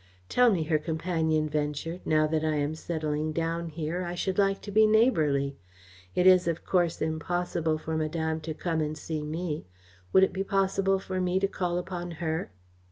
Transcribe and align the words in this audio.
"Tell 0.29 0.51
me," 0.51 0.63
her 0.63 0.79
companion 0.79 1.47
ventured; 1.47 2.01
"now 2.07 2.25
that 2.25 2.43
I 2.43 2.55
am 2.55 2.73
settling 2.73 3.33
down 3.33 3.67
here, 3.69 4.03
I 4.03 4.15
should 4.15 4.39
like 4.39 4.59
to 4.63 4.71
be 4.71 4.87
neighbourly. 4.87 5.57
It 6.15 6.25
is, 6.25 6.47
of 6.47 6.65
course, 6.65 7.03
impossible 7.03 7.77
for 7.77 7.95
Madame 7.95 8.41
to 8.41 8.55
come 8.55 8.81
and 8.81 8.97
see 8.97 9.21
me 9.23 9.67
would 10.11 10.23
it 10.23 10.33
be 10.33 10.43
possible 10.43 10.97
for 10.97 11.21
me 11.21 11.39
to 11.39 11.47
call 11.47 11.77
upon 11.77 12.09
her?" 12.17 12.49